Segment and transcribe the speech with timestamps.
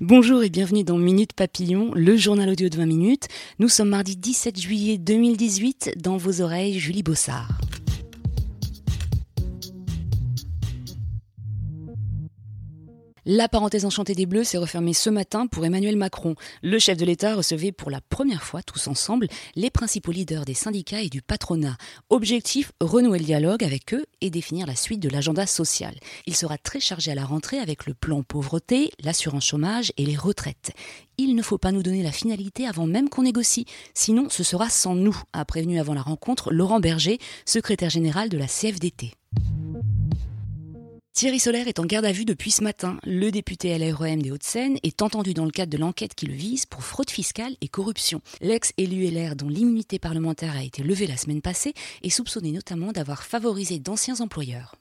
[0.00, 3.28] Bonjour et bienvenue dans Minute Papillon, le journal audio de 20 minutes.
[3.58, 5.94] Nous sommes mardi 17 juillet 2018.
[5.96, 7.48] Dans vos oreilles, Julie Bossard.
[13.26, 16.34] La parenthèse enchantée des Bleus s'est refermée ce matin pour Emmanuel Macron.
[16.62, 20.52] Le chef de l'État recevait pour la première fois, tous ensemble, les principaux leaders des
[20.52, 21.78] syndicats et du patronat.
[22.10, 25.94] Objectif, renouer le dialogue avec eux et définir la suite de l'agenda social.
[26.26, 30.16] Il sera très chargé à la rentrée avec le plan pauvreté, l'assurance chômage et les
[30.16, 30.72] retraites.
[31.16, 34.68] Il ne faut pas nous donner la finalité avant même qu'on négocie, sinon ce sera
[34.68, 39.12] sans nous, a prévenu avant la rencontre Laurent Berger, secrétaire général de la CFDT.
[41.14, 42.98] Thierry Solaire est en garde à vue depuis ce matin.
[43.04, 46.66] Le député LREM des Hauts-de-Seine est entendu dans le cadre de l'enquête qui le vise
[46.66, 48.20] pour fraude fiscale et corruption.
[48.40, 53.22] L'ex-élu LR, dont l'immunité parlementaire a été levée la semaine passée, est soupçonné notamment d'avoir
[53.22, 54.74] favorisé d'anciens employeurs.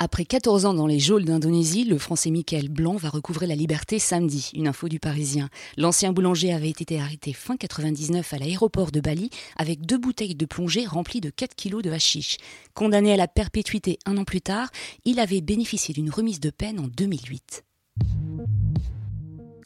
[0.00, 3.98] Après 14 ans dans les geôles d'Indonésie, le français Michael Blanc va recouvrer la liberté
[3.98, 4.52] samedi.
[4.54, 5.48] Une info du Parisien.
[5.76, 10.46] L'ancien boulanger avait été arrêté fin 99 à l'aéroport de Bali avec deux bouteilles de
[10.46, 12.36] plongée remplies de 4 kilos de hashish.
[12.74, 14.70] Condamné à la perpétuité un an plus tard,
[15.04, 17.64] il avait bénéficié d'une remise de peine en 2008.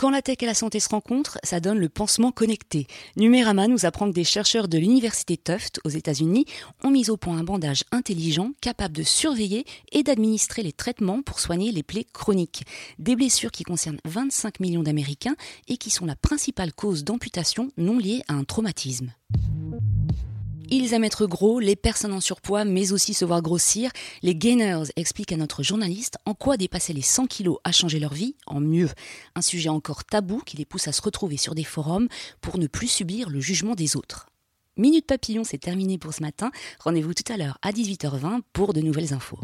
[0.03, 2.89] Quand la tech et la santé se rencontrent, ça donne le pansement connecté.
[3.14, 6.45] Numérama nous apprend que des chercheurs de l'université Tufts aux États-Unis
[6.83, 11.39] ont mis au point un bandage intelligent capable de surveiller et d'administrer les traitements pour
[11.39, 12.64] soigner les plaies chroniques.
[12.98, 15.36] Des blessures qui concernent 25 millions d'Américains
[15.68, 19.13] et qui sont la principale cause d'amputation non liée à un traumatisme.
[20.74, 23.90] Ils aiment être gros, les personnes en surpoids, mais aussi se voir grossir.
[24.22, 28.14] Les gainers expliquent à notre journaliste en quoi dépasser les 100 kilos a changé leur
[28.14, 28.88] vie en mieux.
[29.34, 32.08] Un sujet encore tabou qui les pousse à se retrouver sur des forums
[32.40, 34.30] pour ne plus subir le jugement des autres.
[34.78, 36.50] Minute Papillon, c'est terminé pour ce matin.
[36.80, 39.40] Rendez-vous tout à l'heure à 18h20 pour de nouvelles infos.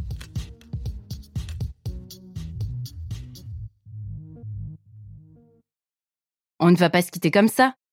[6.58, 7.74] On ne va pas se quitter comme ça.